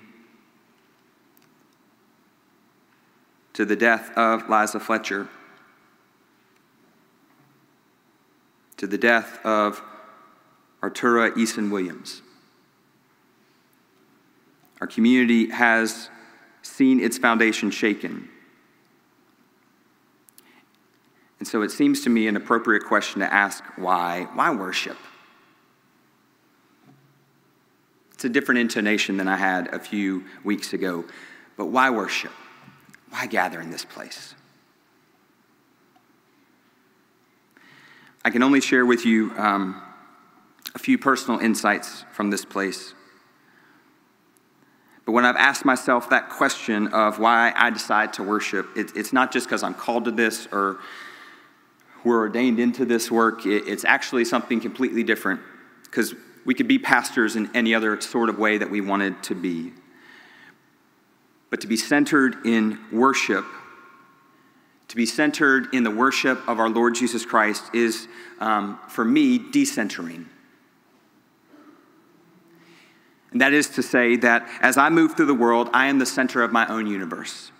to 3.51 3.65
the 3.65 3.75
death 3.75 4.15
of 4.15 4.47
Liza 4.47 4.79
Fletcher 4.79 5.27
to 8.77 8.85
the 8.85 8.99
death 8.99 9.43
of 9.43 9.81
Artura 10.83 11.31
Eason 11.31 11.71
Williams. 11.71 12.21
Our 14.81 14.85
community 14.85 15.49
has 15.49 16.11
seen 16.61 16.99
its 16.99 17.17
foundation 17.17 17.71
shaken. 17.71 18.29
And 21.39 21.47
so 21.47 21.63
it 21.63 21.71
seems 21.71 22.01
to 22.01 22.11
me 22.11 22.27
an 22.27 22.35
appropriate 22.35 22.83
question 22.85 23.21
to 23.21 23.33
ask 23.33 23.63
why? 23.77 24.27
Why 24.35 24.53
worship? 24.53 24.97
It's 28.15 28.23
a 28.23 28.29
different 28.29 28.59
intonation 28.59 29.17
than 29.17 29.27
I 29.27 29.35
had 29.35 29.73
a 29.73 29.79
few 29.79 30.23
weeks 30.45 30.71
ago. 30.71 31.03
But 31.57 31.65
why 31.65 31.89
worship? 31.89 32.31
Why 33.09 33.25
gather 33.25 33.59
in 33.59 33.71
this 33.71 33.83
place? 33.83 34.35
I 38.23 38.29
can 38.29 38.41
only 38.41 38.61
share 38.61 38.85
with 38.85 39.05
you 39.05 39.33
um, 39.35 39.81
a 40.73 40.79
few 40.79 40.97
personal 40.97 41.41
insights 41.41 42.05
from 42.13 42.29
this 42.29 42.45
place. 42.45 42.93
But 45.05 45.11
when 45.11 45.25
I've 45.25 45.35
asked 45.35 45.65
myself 45.65 46.09
that 46.09 46.29
question 46.29 46.87
of 46.93 47.19
why 47.19 47.51
I 47.53 47.69
decide 47.69 48.13
to 48.13 48.23
worship, 48.23 48.77
it, 48.77 48.95
it's 48.95 49.11
not 49.11 49.33
just 49.33 49.45
because 49.45 49.61
I'm 49.61 49.73
called 49.73 50.05
to 50.05 50.11
this 50.11 50.47
or 50.53 50.79
we're 52.05 52.19
ordained 52.19 52.61
into 52.61 52.85
this 52.85 53.11
work. 53.11 53.45
It, 53.45 53.67
it's 53.67 53.83
actually 53.83 54.23
something 54.23 54.61
completely 54.61 55.03
different. 55.03 55.41
Because 55.83 56.15
we 56.45 56.53
could 56.53 56.67
be 56.67 56.77
pastors 56.77 57.35
in 57.35 57.53
any 57.55 57.73
other 57.73 57.99
sort 57.99 58.29
of 58.29 58.37
way 58.37 58.57
that 58.57 58.69
we 58.69 58.79
wanted 58.79 59.21
to 59.23 59.35
be. 59.35 59.73
But 61.49 61.59
to 61.61 61.67
be 61.67 61.75
centered 61.75 62.45
in 62.45 62.79
worship, 62.91 63.45
to 64.87 64.95
be 64.95 65.07
centered 65.07 65.73
in 65.73 65.83
the 65.83 65.91
worship 65.91 66.47
of 66.47 66.59
our 66.59 66.69
Lord 66.69 66.95
Jesus 66.95 67.25
Christ 67.25 67.63
is, 67.73 68.07
um, 68.39 68.79
for 68.87 69.03
me, 69.03 69.39
decentering. 69.39 70.25
And 73.31 73.41
that 73.41 73.51
is 73.51 73.67
to 73.71 73.83
say 73.83 74.15
that 74.17 74.47
as 74.61 74.77
I 74.77 74.89
move 74.89 75.15
through 75.15 75.25
the 75.25 75.33
world, 75.33 75.69
I 75.73 75.87
am 75.87 75.99
the 75.99 76.05
center 76.05 76.43
of 76.43 76.53
my 76.53 76.67
own 76.67 76.87
universe. 76.87 77.51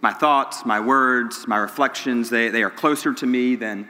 My 0.00 0.12
thoughts, 0.12 0.64
my 0.64 0.80
words, 0.80 1.46
my 1.46 1.58
reflections, 1.58 2.30
they, 2.30 2.48
they 2.48 2.62
are 2.62 2.70
closer 2.70 3.12
to 3.12 3.26
me 3.26 3.54
than 3.54 3.88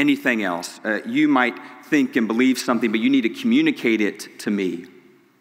anything 0.00 0.42
else. 0.42 0.80
Uh, 0.84 1.00
you 1.06 1.28
might 1.28 1.54
think 1.84 2.16
and 2.16 2.26
believe 2.26 2.58
something, 2.58 2.90
but 2.90 3.00
you 3.00 3.10
need 3.10 3.22
to 3.22 3.28
communicate 3.28 4.00
it 4.00 4.38
to 4.40 4.50
me, 4.50 4.86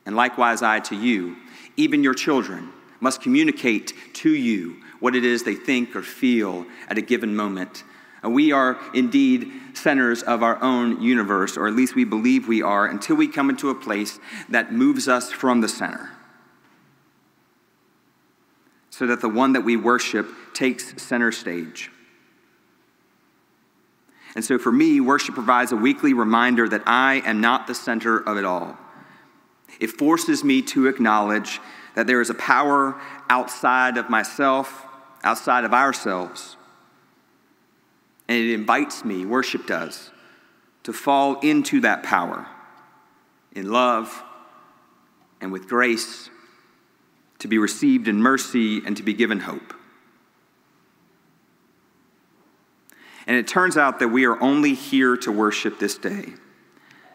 and 0.05 0.15
likewise 0.15 0.61
I 0.61 0.81
to 0.81 0.95
you. 0.95 1.37
Even 1.77 2.03
your 2.03 2.13
children 2.13 2.73
must 2.99 3.21
communicate 3.21 3.93
to 4.15 4.29
you 4.29 4.81
what 4.99 5.15
it 5.15 5.23
is 5.23 5.43
they 5.43 5.55
think 5.55 5.95
or 5.95 6.03
feel 6.03 6.65
at 6.89 6.97
a 6.97 7.01
given 7.01 7.35
moment. 7.35 7.85
And 8.21 8.33
we 8.33 8.51
are 8.51 8.77
indeed 8.93 9.49
centers 9.73 10.23
of 10.23 10.43
our 10.43 10.61
own 10.61 11.01
universe, 11.01 11.55
or 11.55 11.69
at 11.69 11.73
least 11.73 11.95
we 11.95 12.03
believe 12.03 12.49
we 12.49 12.61
are, 12.61 12.85
until 12.85 13.15
we 13.15 13.29
come 13.29 13.49
into 13.49 13.69
a 13.69 13.75
place 13.75 14.19
that 14.49 14.73
moves 14.73 15.07
us 15.07 15.31
from 15.31 15.61
the 15.61 15.69
center. 15.69 16.11
So 18.89 19.07
that 19.07 19.21
the 19.21 19.29
one 19.29 19.53
that 19.53 19.61
we 19.61 19.77
worship 19.77 20.27
takes 20.53 21.01
center 21.01 21.31
stage. 21.31 21.89
And 24.35 24.45
so 24.45 24.57
for 24.57 24.71
me, 24.71 24.99
worship 24.99 25.35
provides 25.35 25.71
a 25.71 25.75
weekly 25.75 26.13
reminder 26.13 26.67
that 26.69 26.83
I 26.85 27.21
am 27.25 27.41
not 27.41 27.67
the 27.67 27.75
center 27.75 28.17
of 28.17 28.37
it 28.37 28.45
all. 28.45 28.77
It 29.79 29.91
forces 29.91 30.43
me 30.43 30.61
to 30.63 30.87
acknowledge 30.87 31.59
that 31.95 32.07
there 32.07 32.21
is 32.21 32.29
a 32.29 32.35
power 32.35 32.99
outside 33.29 33.97
of 33.97 34.09
myself, 34.09 34.85
outside 35.23 35.63
of 35.63 35.73
ourselves. 35.73 36.57
And 38.27 38.37
it 38.37 38.53
invites 38.53 39.03
me, 39.03 39.25
worship 39.25 39.65
does, 39.65 40.11
to 40.83 40.93
fall 40.93 41.39
into 41.39 41.81
that 41.81 42.03
power 42.03 42.47
in 43.53 43.71
love 43.71 44.23
and 45.41 45.51
with 45.51 45.67
grace, 45.67 46.29
to 47.39 47.47
be 47.47 47.57
received 47.57 48.07
in 48.07 48.21
mercy 48.21 48.81
and 48.85 48.95
to 48.97 49.03
be 49.03 49.13
given 49.13 49.39
hope. 49.39 49.73
And 53.29 53.37
it 53.37 53.47
turns 53.47 53.77
out 53.77 53.99
that 53.99 54.07
we 54.07 54.25
are 54.25 54.41
only 54.41 54.73
here 54.73 55.15
to 55.17 55.31
worship 55.31 55.77
this 55.77 55.99
day. 55.99 56.33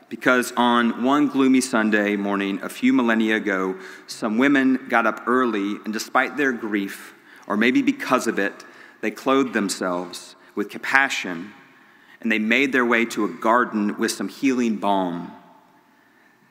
Because 0.09 0.52
on 0.56 1.02
one 1.02 1.26
gloomy 1.26 1.61
Sunday 1.61 2.14
morning, 2.14 2.62
a 2.62 2.68
few 2.68 2.92
millennia 2.92 3.35
ago, 3.35 3.75
some 4.06 4.38
women 4.38 4.87
got 4.88 5.09
up 5.09 5.25
early, 5.26 5.75
and 5.85 5.92
despite 5.92 6.37
their 6.37 6.52
grief, 6.52 7.14
or 7.49 7.56
maybe 7.56 7.83
because 7.83 8.28
of 8.28 8.38
it, 8.38 8.64
they 9.00 9.11
clothed 9.11 9.54
themselves 9.54 10.37
with 10.54 10.71
compassion 10.71 11.52
and 12.21 12.30
they 12.30 12.38
made 12.38 12.71
their 12.71 12.87
way 12.87 13.04
to 13.06 13.25
a 13.25 13.28
garden 13.28 13.99
with 13.99 14.12
some 14.12 14.28
healing 14.28 14.76
balm. 14.76 15.33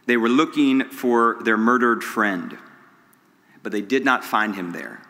They 0.08 0.18
were 0.18 0.28
looking 0.28 0.84
for 0.90 1.38
their 1.46 1.58
murdered 1.58 2.04
friend, 2.04 2.58
but 3.64 3.72
they 3.72 3.82
did 3.82 4.04
not 4.04 4.26
find 4.26 4.56
him 4.56 4.74
there. 4.74 5.02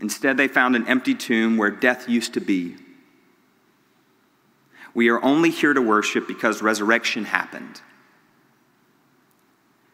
Instead, 0.00 0.36
they 0.36 0.48
found 0.48 0.76
an 0.76 0.86
empty 0.86 1.14
tomb 1.14 1.56
where 1.56 1.70
death 1.70 2.06
used 2.06 2.34
to 2.34 2.40
be. 2.40 2.76
We 4.94 5.08
are 5.08 5.22
only 5.24 5.50
here 5.50 5.72
to 5.72 5.80
worship 5.82 6.26
because 6.26 6.62
resurrection 6.62 7.24
happened. 7.24 7.80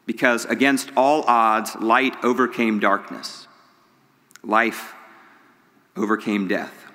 because 0.06 0.44
against 0.44 0.90
all 0.96 1.22
odds, 1.24 1.74
light 1.76 2.14
overcame 2.24 2.78
darkness, 2.78 3.48
life 4.42 4.94
overcame 5.96 6.46
death. 6.46 6.86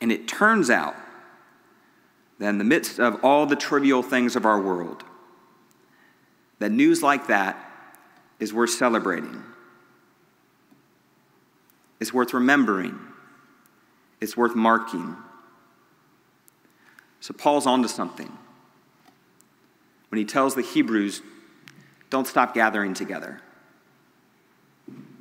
And 0.00 0.12
it 0.12 0.28
turns 0.28 0.68
out 0.68 0.94
that 2.38 2.48
in 2.48 2.58
the 2.58 2.64
midst 2.64 3.00
of 3.00 3.24
all 3.24 3.46
the 3.46 3.56
trivial 3.56 4.02
things 4.02 4.36
of 4.36 4.44
our 4.44 4.60
world, 4.60 5.04
that 6.58 6.70
news 6.70 7.02
like 7.02 7.28
that 7.28 7.56
is 8.38 8.52
worth 8.52 8.70
celebrating. 8.70 9.42
It's 11.98 12.12
worth 12.12 12.34
remembering. 12.34 12.98
It's 14.20 14.36
worth 14.36 14.54
marking. 14.54 15.16
So 17.22 17.32
Paul's 17.32 17.66
onto 17.66 17.86
something 17.86 18.36
when 20.08 20.18
he 20.18 20.24
tells 20.24 20.56
the 20.56 20.62
Hebrews, 20.62 21.22
don't 22.10 22.26
stop 22.26 22.52
gathering 22.52 22.94
together. 22.94 23.40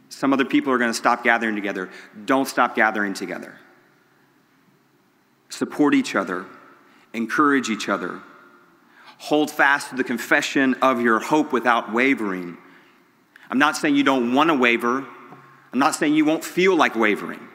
Some 0.09 0.33
other 0.33 0.43
people 0.43 0.73
are 0.73 0.79
going 0.79 0.89
to 0.89 0.97
stop 0.97 1.23
gathering 1.23 1.53
together. 1.53 1.91
Don't 2.25 2.47
stop 2.47 2.75
gathering 2.75 3.13
together. 3.13 3.53
Support 5.49 5.93
each 5.93 6.15
other, 6.15 6.47
encourage 7.13 7.69
each 7.69 7.87
other, 7.87 8.19
hold 9.19 9.51
fast 9.51 9.91
to 9.91 9.95
the 9.95 10.03
confession 10.03 10.73
of 10.81 11.01
your 11.01 11.19
hope 11.19 11.53
without 11.53 11.93
wavering. 11.93 12.57
I'm 13.51 13.59
not 13.59 13.77
saying 13.77 13.95
you 13.95 14.03
don't 14.03 14.33
want 14.33 14.49
to 14.49 14.55
waver, 14.55 15.05
I'm 15.71 15.79
not 15.79 15.93
saying 15.93 16.15
you 16.15 16.25
won't 16.25 16.43
feel 16.43 16.75
like 16.75 16.95
wavering. 16.95 17.47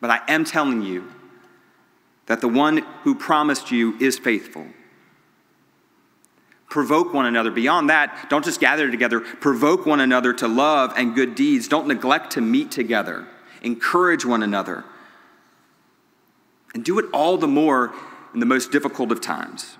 But 0.00 0.08
I 0.08 0.20
am 0.28 0.44
telling 0.44 0.80
you 0.80 1.12
that 2.26 2.40
the 2.40 2.48
one 2.48 2.78
who 3.02 3.14
promised 3.14 3.70
you 3.70 3.96
is 3.98 4.18
faithful. 4.18 4.66
Provoke 6.68 7.14
one 7.14 7.26
another. 7.26 7.50
Beyond 7.50 7.90
that, 7.90 8.28
don't 8.28 8.44
just 8.44 8.60
gather 8.60 8.90
together. 8.90 9.20
Provoke 9.20 9.86
one 9.86 10.00
another 10.00 10.32
to 10.34 10.48
love 10.48 10.92
and 10.96 11.14
good 11.14 11.34
deeds. 11.34 11.68
Don't 11.68 11.86
neglect 11.86 12.32
to 12.32 12.40
meet 12.40 12.70
together. 12.70 13.26
Encourage 13.62 14.24
one 14.24 14.42
another. 14.42 14.84
And 16.74 16.84
do 16.84 16.98
it 16.98 17.06
all 17.12 17.38
the 17.38 17.46
more 17.46 17.94
in 18.34 18.40
the 18.40 18.46
most 18.46 18.72
difficult 18.72 19.12
of 19.12 19.20
times. 19.20 19.78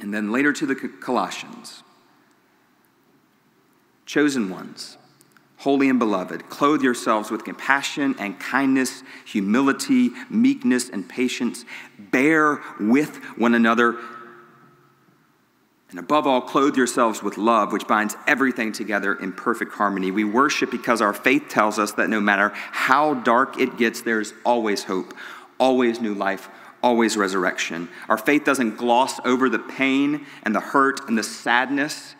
And 0.00 0.14
then 0.14 0.30
later 0.30 0.52
to 0.52 0.66
the 0.66 0.74
Colossians 0.74 1.82
chosen 4.06 4.48
ones 4.48 4.96
holy 5.66 5.88
and 5.88 5.98
beloved, 5.98 6.48
clothe 6.48 6.80
yourselves 6.80 7.28
with 7.28 7.42
compassion 7.42 8.14
and 8.20 8.38
kindness, 8.38 9.02
humility, 9.24 10.10
meekness, 10.30 10.88
and 10.88 11.08
patience. 11.08 11.64
Bear 11.98 12.62
with 12.78 13.16
one 13.36 13.52
another. 13.52 13.96
And 15.90 15.98
above 15.98 16.24
all, 16.24 16.40
clothe 16.40 16.76
yourselves 16.76 17.20
with 17.20 17.36
love, 17.36 17.72
which 17.72 17.88
binds 17.88 18.14
everything 18.28 18.70
together 18.70 19.12
in 19.12 19.32
perfect 19.32 19.72
harmony. 19.72 20.12
We 20.12 20.22
worship 20.22 20.70
because 20.70 21.00
our 21.00 21.12
faith 21.12 21.48
tells 21.48 21.80
us 21.80 21.90
that 21.94 22.08
no 22.08 22.20
matter 22.20 22.52
how 22.54 23.14
dark 23.14 23.58
it 23.58 23.76
gets, 23.76 24.02
there's 24.02 24.34
always 24.44 24.84
hope, 24.84 25.14
always 25.58 26.00
new 26.00 26.14
life, 26.14 26.48
always 26.80 27.16
resurrection. 27.16 27.88
Our 28.08 28.18
faith 28.18 28.44
doesn't 28.44 28.76
gloss 28.76 29.18
over 29.24 29.48
the 29.48 29.58
pain 29.58 30.26
and 30.44 30.54
the 30.54 30.60
hurt 30.60 31.08
and 31.08 31.18
the 31.18 31.24
sadness 31.24 32.14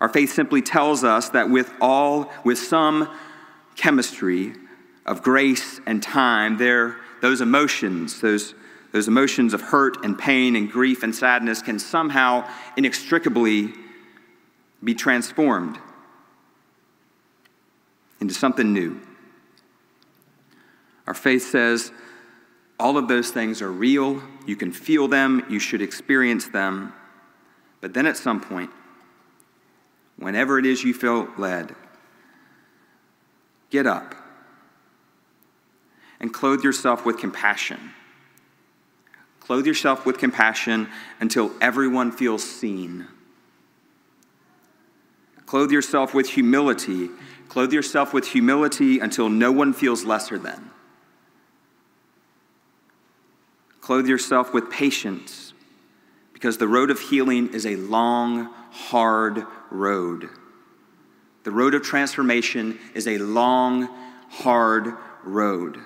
our 0.00 0.08
faith 0.08 0.32
simply 0.32 0.62
tells 0.62 1.04
us 1.04 1.30
that 1.30 1.48
with 1.48 1.72
all, 1.80 2.30
with 2.44 2.58
some 2.58 3.08
chemistry 3.76 4.54
of 5.06 5.22
grace 5.22 5.80
and 5.86 6.02
time, 6.02 6.58
there, 6.58 6.96
those 7.22 7.40
emotions, 7.40 8.20
those, 8.20 8.54
those 8.92 9.08
emotions 9.08 9.54
of 9.54 9.60
hurt 9.60 10.04
and 10.04 10.18
pain 10.18 10.54
and 10.56 10.70
grief 10.70 11.02
and 11.02 11.14
sadness 11.14 11.62
can 11.62 11.78
somehow 11.78 12.48
inextricably 12.76 13.72
be 14.84 14.94
transformed 14.94 15.78
into 18.20 18.34
something 18.34 18.72
new. 18.72 19.00
Our 21.06 21.14
faith 21.14 21.48
says 21.48 21.92
all 22.78 22.98
of 22.98 23.08
those 23.08 23.30
things 23.30 23.62
are 23.62 23.72
real, 23.72 24.22
you 24.46 24.56
can 24.56 24.72
feel 24.72 25.08
them, 25.08 25.44
you 25.48 25.58
should 25.58 25.80
experience 25.80 26.48
them, 26.48 26.92
but 27.80 27.94
then 27.94 28.06
at 28.06 28.16
some 28.16 28.40
point, 28.40 28.70
whenever 30.16 30.58
it 30.58 30.66
is 30.66 30.82
you 30.82 30.94
feel 30.94 31.28
led, 31.36 31.74
get 33.70 33.86
up 33.86 34.14
and 36.20 36.32
clothe 36.32 36.62
yourself 36.62 37.04
with 37.04 37.18
compassion. 37.18 37.92
Clothe 39.40 39.66
yourself 39.66 40.04
with 40.04 40.18
compassion 40.18 40.88
until 41.20 41.52
everyone 41.60 42.10
feels 42.10 42.42
seen. 42.42 43.06
Clothe 45.44 45.70
yourself 45.70 46.14
with 46.14 46.30
humility. 46.30 47.10
Clothe 47.48 47.72
yourself 47.72 48.12
with 48.12 48.26
humility 48.26 48.98
until 48.98 49.28
no 49.28 49.52
one 49.52 49.72
feels 49.72 50.04
lesser 50.04 50.38
than. 50.38 50.70
Clothe 53.80 54.08
yourself 54.08 54.52
with 54.52 54.68
patience 54.68 55.45
because 56.36 56.58
the 56.58 56.68
road 56.68 56.90
of 56.90 57.00
healing 57.00 57.54
is 57.54 57.64
a 57.64 57.76
long, 57.76 58.52
hard 58.70 59.46
road. 59.70 60.28
The 61.44 61.50
road 61.50 61.72
of 61.72 61.80
transformation 61.80 62.78
is 62.92 63.08
a 63.08 63.16
long, 63.16 63.88
hard 64.28 64.92
road. 65.24 65.78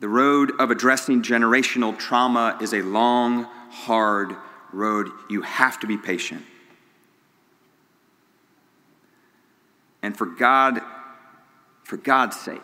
The 0.00 0.08
road 0.08 0.50
of 0.58 0.72
addressing 0.72 1.22
generational 1.22 1.96
trauma 1.96 2.58
is 2.60 2.74
a 2.74 2.82
long, 2.82 3.44
hard 3.70 4.34
road. 4.72 5.10
You 5.30 5.42
have 5.42 5.78
to 5.78 5.86
be 5.86 5.96
patient. 5.96 6.42
And 10.02 10.18
for 10.18 10.26
God, 10.26 10.80
for 11.84 11.98
God's 11.98 12.36
sake, 12.36 12.60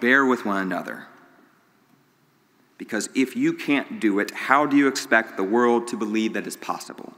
bear 0.00 0.26
with 0.26 0.44
one 0.44 0.60
another. 0.60 1.06
Because 2.78 3.08
if 3.14 3.36
you 3.36 3.52
can't 3.52 4.00
do 4.00 4.18
it, 4.18 4.30
how 4.32 4.66
do 4.66 4.76
you 4.76 4.88
expect 4.88 5.36
the 5.36 5.44
world 5.44 5.88
to 5.88 5.96
believe 5.96 6.32
that 6.32 6.46
it's 6.46 6.56
possible? 6.56 7.12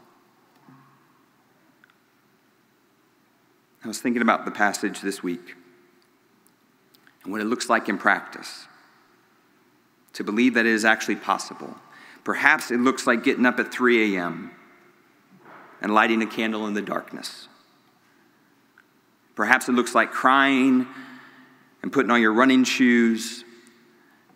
I 3.84 3.88
was 3.88 4.00
thinking 4.00 4.22
about 4.22 4.44
the 4.44 4.50
passage 4.50 5.00
this 5.00 5.22
week 5.22 5.56
and 7.22 7.32
what 7.32 7.40
it 7.40 7.44
looks 7.44 7.68
like 7.68 7.88
in 7.88 7.98
practice 7.98 8.66
to 10.14 10.24
believe 10.24 10.54
that 10.54 10.64
it 10.64 10.72
is 10.72 10.84
actually 10.84 11.16
possible. 11.16 11.76
Perhaps 12.24 12.70
it 12.70 12.80
looks 12.80 13.06
like 13.06 13.22
getting 13.22 13.44
up 13.44 13.60
at 13.60 13.72
3 13.72 14.16
a.m. 14.16 14.50
and 15.82 15.92
lighting 15.92 16.22
a 16.22 16.26
candle 16.26 16.66
in 16.66 16.72
the 16.72 16.82
darkness. 16.82 17.48
Perhaps 19.34 19.68
it 19.68 19.72
looks 19.72 19.94
like 19.94 20.12
crying 20.12 20.86
and 21.82 21.92
putting 21.92 22.10
on 22.10 22.22
your 22.22 22.32
running 22.32 22.64
shoes 22.64 23.44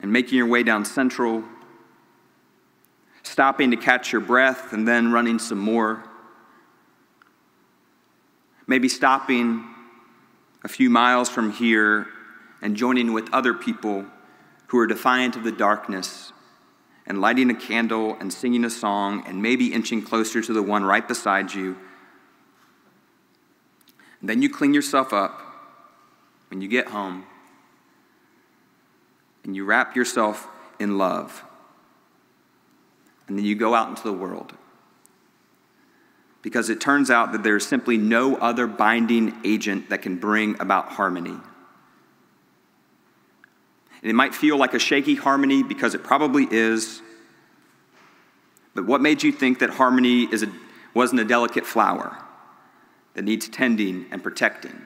and 0.00 0.12
making 0.12 0.38
your 0.38 0.46
way 0.46 0.62
down 0.62 0.84
Central, 0.84 1.44
stopping 3.22 3.70
to 3.70 3.76
catch 3.76 4.12
your 4.12 4.20
breath 4.20 4.72
and 4.72 4.86
then 4.86 5.12
running 5.12 5.38
some 5.38 5.58
more 5.58 6.08
maybe 8.68 8.88
stopping 8.88 9.64
a 10.62 10.68
few 10.68 10.90
miles 10.90 11.28
from 11.28 11.50
here 11.50 12.06
and 12.60 12.76
joining 12.76 13.12
with 13.12 13.32
other 13.32 13.54
people 13.54 14.04
who 14.68 14.78
are 14.78 14.86
defiant 14.86 15.34
of 15.34 15.42
the 15.42 15.50
darkness 15.50 16.32
and 17.06 17.20
lighting 17.20 17.50
a 17.50 17.54
candle 17.54 18.16
and 18.20 18.30
singing 18.32 18.64
a 18.64 18.70
song 18.70 19.24
and 19.26 19.42
maybe 19.42 19.72
inching 19.72 20.02
closer 20.02 20.42
to 20.42 20.52
the 20.52 20.62
one 20.62 20.84
right 20.84 21.08
beside 21.08 21.52
you. 21.54 21.76
And 24.20 24.28
then 24.28 24.42
you 24.42 24.50
clean 24.50 24.74
yourself 24.74 25.12
up 25.12 25.40
when 26.50 26.60
you 26.60 26.68
get 26.68 26.88
home 26.88 27.24
and 29.48 29.56
you 29.56 29.64
wrap 29.64 29.96
yourself 29.96 30.46
in 30.78 30.98
love. 30.98 31.42
And 33.26 33.38
then 33.38 33.46
you 33.46 33.54
go 33.54 33.74
out 33.74 33.88
into 33.88 34.02
the 34.02 34.12
world 34.12 34.52
because 36.42 36.68
it 36.68 36.82
turns 36.82 37.10
out 37.10 37.32
that 37.32 37.42
there's 37.42 37.66
simply 37.66 37.96
no 37.96 38.36
other 38.36 38.66
binding 38.66 39.34
agent 39.44 39.88
that 39.88 40.02
can 40.02 40.16
bring 40.16 40.60
about 40.60 40.90
harmony. 40.90 41.38
And 44.02 44.10
it 44.10 44.12
might 44.12 44.34
feel 44.34 44.58
like 44.58 44.74
a 44.74 44.78
shaky 44.78 45.14
harmony 45.14 45.62
because 45.62 45.94
it 45.94 46.04
probably 46.04 46.46
is. 46.50 47.00
But 48.74 48.84
what 48.84 49.00
made 49.00 49.22
you 49.22 49.32
think 49.32 49.60
that 49.60 49.70
harmony 49.70 50.24
is 50.24 50.42
a, 50.42 50.52
wasn't 50.92 51.22
a 51.22 51.24
delicate 51.24 51.64
flower 51.64 52.22
that 53.14 53.22
needs 53.22 53.48
tending 53.48 54.04
and 54.10 54.22
protecting? 54.22 54.82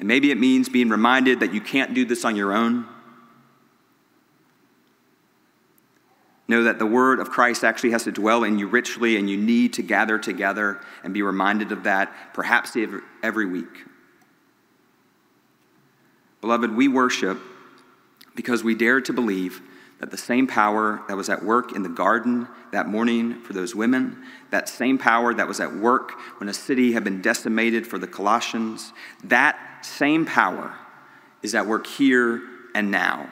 And 0.00 0.08
maybe 0.08 0.32
it 0.32 0.38
means 0.38 0.68
being 0.68 0.88
reminded 0.88 1.40
that 1.40 1.54
you 1.54 1.60
can't 1.60 1.94
do 1.94 2.04
this 2.04 2.24
on 2.24 2.34
your 2.34 2.52
own 2.52 2.86
Know 6.50 6.64
that 6.64 6.80
the 6.80 6.86
word 6.86 7.20
of 7.20 7.30
Christ 7.30 7.62
actually 7.62 7.92
has 7.92 8.02
to 8.02 8.10
dwell 8.10 8.42
in 8.42 8.58
you 8.58 8.66
richly, 8.66 9.16
and 9.16 9.30
you 9.30 9.36
need 9.36 9.74
to 9.74 9.82
gather 9.82 10.18
together 10.18 10.80
and 11.04 11.14
be 11.14 11.22
reminded 11.22 11.70
of 11.70 11.84
that, 11.84 12.12
perhaps 12.34 12.76
every 13.22 13.46
week. 13.46 13.84
Beloved, 16.40 16.74
we 16.74 16.88
worship 16.88 17.40
because 18.34 18.64
we 18.64 18.74
dare 18.74 19.00
to 19.00 19.12
believe 19.12 19.62
that 20.00 20.10
the 20.10 20.16
same 20.16 20.46
power 20.46 21.02
that 21.08 21.16
was 21.16 21.28
at 21.28 21.44
work 21.44 21.76
in 21.76 21.82
the 21.82 21.88
garden 21.88 22.48
that 22.72 22.88
morning 22.88 23.40
for 23.42 23.52
those 23.52 23.74
women, 23.74 24.24
that 24.50 24.68
same 24.68 24.96
power 24.96 25.34
that 25.34 25.46
was 25.46 25.60
at 25.60 25.74
work 25.74 26.12
when 26.40 26.48
a 26.48 26.54
city 26.54 26.92
had 26.92 27.04
been 27.04 27.20
decimated 27.20 27.86
for 27.86 27.98
the 27.98 28.06
Colossians, 28.06 28.92
that 29.22 29.58
same 29.82 30.24
power 30.24 30.74
is 31.42 31.54
at 31.54 31.66
work 31.66 31.86
here 31.86 32.40
and 32.74 32.90
now. 32.90 33.28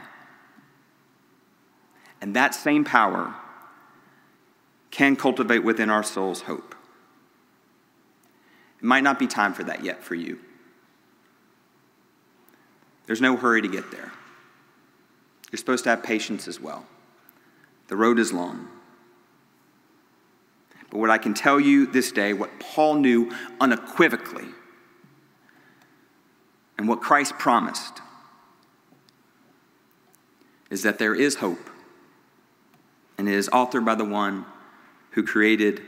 And 2.21 2.37
that 2.37 2.55
same 2.55 2.85
power 2.85 3.35
can 4.91 5.17
cultivate 5.17 5.61
within 5.61 5.89
our 5.89 6.03
souls 6.03 6.43
hope. 6.43 6.75
It 8.79 8.85
might 8.85 9.03
not 9.03 9.19
be 9.19 9.27
time 9.27 9.55
for 9.55 9.65
that 9.65 9.85
yet 9.85 10.03
for 10.03 10.15
you. 10.15 10.39
There's 13.07 13.21
no 13.23 13.37
hurry 13.37 13.63
to 13.63 13.69
get 13.69 13.91
there. 13.91 14.13
You're 15.51 15.59
supposed 15.59 15.85
to 15.85 15.91
have 15.91 16.03
patience 16.03 16.47
as 16.47 16.61
well. 16.61 16.87
The 17.89 17.97
road 17.97 18.19
is 18.19 18.33
long. 18.33 18.69
But 20.91 20.99
what 20.99 21.11
I 21.11 21.19
can 21.19 21.35
tell 21.35 21.59
you 21.61 21.87
this 21.87 22.13
day, 22.13 22.33
what 22.33 22.61
Paul 22.61 22.97
knew 22.97 23.31
unequivocally, 23.61 24.47
and 26.77 26.89
what 26.89 27.01
Christ 27.01 27.39
promised, 27.39 28.01
is 30.71 30.83
that 30.83 30.99
there 30.99 31.15
is 31.15 31.37
hope. 31.37 31.71
And 33.17 33.29
it 33.29 33.35
is 33.35 33.49
authored 33.49 33.85
by 33.85 33.95
the 33.95 34.05
one 34.05 34.47
who 35.11 35.23
created 35.23 35.83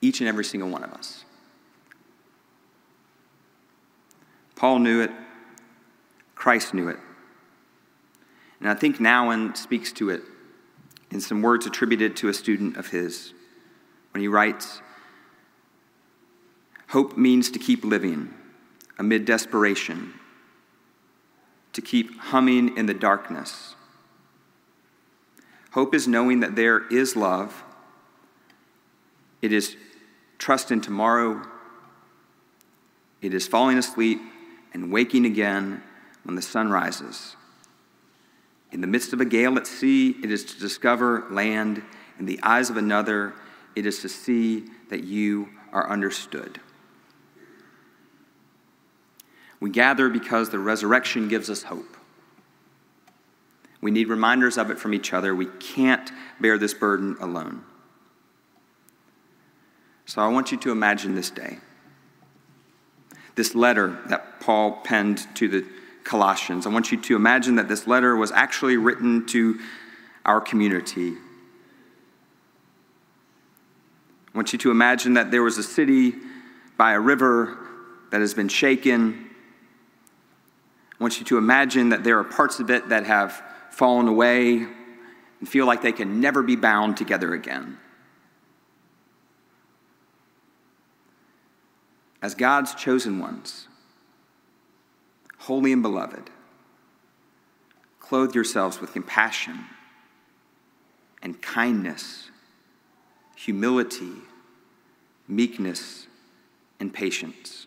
each 0.00 0.20
and 0.20 0.28
every 0.28 0.44
single 0.44 0.70
one 0.70 0.82
of 0.82 0.92
us. 0.92 1.24
Paul 4.56 4.78
knew 4.78 5.00
it, 5.00 5.10
Christ 6.34 6.72
knew 6.72 6.88
it. 6.88 6.98
And 8.60 8.68
I 8.68 8.74
think 8.74 8.98
Nouwen 8.98 9.56
speaks 9.56 9.92
to 9.92 10.10
it 10.10 10.22
in 11.10 11.20
some 11.20 11.42
words 11.42 11.66
attributed 11.66 12.16
to 12.16 12.28
a 12.28 12.34
student 12.34 12.76
of 12.76 12.88
his 12.88 13.32
when 14.12 14.20
he 14.20 14.28
writes 14.28 14.80
Hope 16.88 17.16
means 17.16 17.50
to 17.50 17.58
keep 17.58 17.84
living 17.84 18.34
amid 18.98 19.24
desperation, 19.24 20.12
to 21.72 21.80
keep 21.80 22.18
humming 22.18 22.76
in 22.76 22.86
the 22.86 22.94
darkness. 22.94 23.74
Hope 25.70 25.94
is 25.94 26.08
knowing 26.08 26.40
that 26.40 26.56
there 26.56 26.86
is 26.88 27.14
love, 27.14 27.62
it 29.40 29.52
is 29.52 29.76
trust 30.38 30.70
in 30.70 30.80
tomorrow, 30.80 31.42
it 33.22 33.32
is 33.32 33.46
falling 33.46 33.78
asleep 33.78 34.20
and 34.74 34.92
waking 34.92 35.24
again 35.24 35.82
when 36.24 36.34
the 36.34 36.42
sun 36.42 36.70
rises. 36.70 37.36
In 38.72 38.80
the 38.80 38.86
midst 38.86 39.12
of 39.12 39.20
a 39.20 39.24
gale 39.24 39.56
at 39.56 39.66
sea, 39.66 40.16
it 40.22 40.30
is 40.30 40.44
to 40.44 40.60
discover 40.60 41.26
land. 41.30 41.82
In 42.18 42.26
the 42.26 42.40
eyes 42.42 42.70
of 42.70 42.76
another, 42.76 43.34
it 43.74 43.86
is 43.86 44.00
to 44.00 44.08
see 44.08 44.64
that 44.90 45.04
you 45.04 45.48
are 45.72 45.88
understood. 45.88 46.60
We 49.58 49.70
gather 49.70 50.08
because 50.08 50.50
the 50.50 50.58
resurrection 50.58 51.28
gives 51.28 51.50
us 51.50 51.64
hope. 51.64 51.96
We 53.80 53.90
need 53.90 54.08
reminders 54.08 54.58
of 54.58 54.70
it 54.70 54.78
from 54.78 54.94
each 54.94 55.12
other. 55.12 55.34
We 55.34 55.46
can't 55.46 56.10
bear 56.40 56.58
this 56.58 56.74
burden 56.74 57.16
alone. 57.20 57.64
So 60.04 60.20
I 60.20 60.28
want 60.28 60.50
you 60.52 60.58
to 60.58 60.72
imagine 60.72 61.14
this 61.14 61.30
day. 61.30 61.58
This 63.36 63.54
letter 63.54 63.98
that 64.06 64.40
Paul 64.40 64.72
penned 64.82 65.26
to 65.36 65.48
the 65.48 65.64
Colossians. 66.04 66.66
I 66.66 66.70
want 66.70 66.90
you 66.90 67.00
to 67.00 67.16
imagine 67.16 67.56
that 67.56 67.68
this 67.68 67.86
letter 67.86 68.16
was 68.16 68.32
actually 68.32 68.76
written 68.76 69.26
to 69.26 69.58
our 70.24 70.40
community. 70.40 71.14
I 74.32 74.38
want 74.38 74.52
you 74.52 74.58
to 74.60 74.70
imagine 74.70 75.14
that 75.14 75.30
there 75.30 75.42
was 75.42 75.58
a 75.58 75.62
city 75.62 76.14
by 76.76 76.92
a 76.92 77.00
river 77.00 77.58
that 78.10 78.20
has 78.20 78.34
been 78.34 78.48
shaken. 78.48 79.30
I 80.98 81.02
want 81.02 81.18
you 81.18 81.24
to 81.26 81.38
imagine 81.38 81.88
that 81.90 82.04
there 82.04 82.18
are 82.18 82.24
parts 82.24 82.60
of 82.60 82.70
it 82.70 82.88
that 82.90 83.06
have 83.06 83.42
fallen 83.70 84.08
away 84.08 84.66
and 85.40 85.48
feel 85.48 85.66
like 85.66 85.82
they 85.82 85.92
can 85.92 86.20
never 86.20 86.42
be 86.42 86.56
bound 86.56 86.96
together 86.96 87.34
again. 87.34 87.78
As 92.22 92.34
God's 92.34 92.74
chosen 92.74 93.18
ones, 93.18 93.66
holy 95.40 95.72
and 95.72 95.82
beloved, 95.82 96.30
clothe 97.98 98.34
yourselves 98.34 98.80
with 98.80 98.92
compassion 98.92 99.58
and 101.22 101.40
kindness, 101.40 102.30
humility, 103.36 104.12
meekness, 105.26 106.06
and 106.78 106.92
patience. 106.92 107.66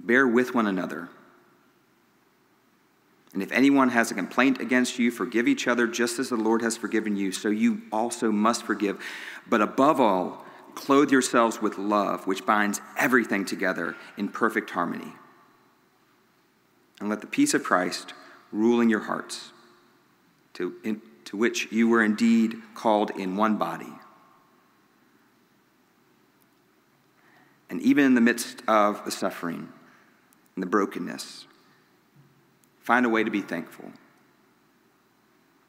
Bear 0.00 0.26
with 0.26 0.54
one 0.54 0.66
another. 0.66 1.08
And 3.32 3.42
if 3.42 3.52
anyone 3.52 3.90
has 3.90 4.10
a 4.10 4.14
complaint 4.14 4.60
against 4.60 4.98
you, 4.98 5.10
forgive 5.10 5.46
each 5.46 5.68
other 5.68 5.86
just 5.86 6.18
as 6.18 6.28
the 6.28 6.36
Lord 6.36 6.62
has 6.62 6.76
forgiven 6.76 7.16
you, 7.16 7.30
so 7.30 7.50
you 7.50 7.82
also 7.92 8.32
must 8.32 8.64
forgive. 8.64 9.00
But 9.48 9.60
above 9.60 10.00
all, 10.00 10.44
clothe 10.74 11.12
yourselves 11.12 11.62
with 11.62 11.78
love, 11.78 12.26
which 12.26 12.46
binds 12.46 12.80
everything 12.96 13.44
together 13.44 13.94
in 14.16 14.28
perfect 14.28 14.70
harmony 14.70 15.12
and 17.00 17.08
let 17.08 17.20
the 17.20 17.26
peace 17.26 17.54
of 17.54 17.62
Christ 17.62 18.14
rule 18.52 18.80
in 18.80 18.90
your 18.90 19.00
hearts, 19.00 19.52
to, 20.54 20.74
in, 20.82 21.00
to 21.26 21.36
which 21.36 21.70
you 21.70 21.88
were 21.88 22.02
indeed 22.02 22.56
called 22.74 23.10
in 23.10 23.36
one 23.36 23.56
body. 23.56 23.92
And 27.70 27.80
even 27.82 28.04
in 28.04 28.14
the 28.14 28.20
midst 28.20 28.62
of 28.66 29.04
the 29.04 29.10
suffering 29.10 29.68
and 30.54 30.62
the 30.62 30.66
brokenness, 30.66 31.46
find 32.80 33.04
a 33.04 33.10
way 33.10 33.22
to 33.22 33.30
be 33.30 33.42
thankful. 33.42 33.92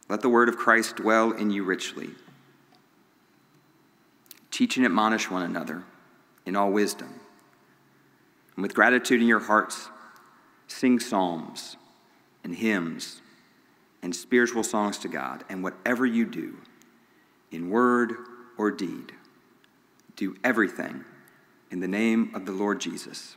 Let 0.08 0.22
the 0.22 0.30
word 0.30 0.50
of 0.50 0.58
Christ 0.58 0.96
dwell 0.96 1.32
in 1.32 1.52
you 1.52 1.64
richly. 1.64 2.10
Teach 4.50 4.78
and 4.78 4.86
admonish 4.86 5.30
one 5.30 5.44
another 5.44 5.84
in 6.46 6.56
all 6.56 6.72
wisdom. 6.72 7.20
And 8.56 8.64
with 8.64 8.74
gratitude 8.74 9.22
in 9.22 9.28
your 9.28 9.40
hearts, 9.40 9.90
sing 10.70 11.00
psalms 11.00 11.76
and 12.44 12.56
hymns 12.56 13.22
and 14.02 14.16
spiritual 14.16 14.64
songs 14.64 14.98
to 15.00 15.08
God. 15.08 15.44
And 15.50 15.64
whatever 15.64 16.06
you 16.06 16.26
do, 16.26 16.58
in 17.52 17.70
word 17.70 18.14
or 18.58 18.72
deed, 18.72 19.12
do 20.16 20.36
everything 20.44 21.04
in 21.72 21.80
the 21.80 21.88
name 21.88 22.32
of 22.34 22.46
the 22.46 22.52
Lord 22.52 22.80
Jesus, 22.80 23.36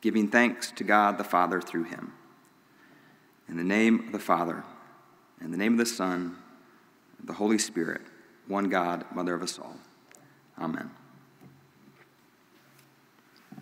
giving 0.00 0.28
thanks 0.28 0.70
to 0.72 0.84
God 0.84 1.18
the 1.18 1.24
Father 1.24 1.60
through 1.60 1.84
him. 1.84 2.12
In 3.48 3.56
the 3.56 3.64
name 3.64 4.06
of 4.06 4.12
the 4.12 4.18
Father, 4.18 4.64
in 5.40 5.50
the 5.50 5.56
name 5.56 5.72
of 5.72 5.78
the 5.78 5.86
Son, 5.86 6.36
the 7.22 7.34
Holy 7.34 7.58
Spirit, 7.58 8.02
one 8.46 8.68
God, 8.68 9.04
Mother 9.14 9.34
of 9.34 9.42
us 9.42 9.58
all. 9.58 9.76
Amen. 10.58 10.90